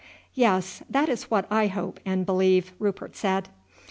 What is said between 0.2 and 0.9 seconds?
"Yes,